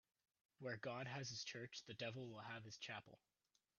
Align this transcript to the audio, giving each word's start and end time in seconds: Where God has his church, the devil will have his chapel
Where 0.57 0.77
God 0.77 1.05
has 1.05 1.29
his 1.29 1.43
church, 1.43 1.83
the 1.85 1.93
devil 1.93 2.27
will 2.27 2.41
have 2.41 2.63
his 2.63 2.77
chapel 2.79 3.19